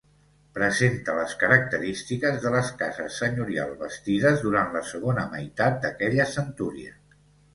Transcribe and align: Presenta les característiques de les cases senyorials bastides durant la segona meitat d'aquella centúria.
Presenta 0.57 1.15
les 1.17 1.33
característiques 1.41 2.39
de 2.45 2.53
les 2.55 2.71
cases 2.79 3.19
senyorials 3.23 3.77
bastides 3.83 4.41
durant 4.47 4.73
la 4.77 4.83
segona 4.93 5.27
meitat 5.35 5.77
d'aquella 5.85 6.25
centúria. 6.33 6.97